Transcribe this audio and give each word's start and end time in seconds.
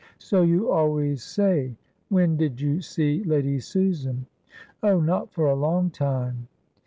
"So 0.17 0.41
you 0.41 0.71
always 0.71 1.21
say. 1.21 1.77
When 2.09 2.35
did 2.35 2.59
you 2.59 2.81
see 2.81 3.23
Lady 3.23 3.59
Susan?" 3.59 4.25
"Oh, 4.81 4.99
not 4.99 5.29
for 5.31 5.45
a 5.45 5.53
long 5.55 5.91
time." 5.91 6.47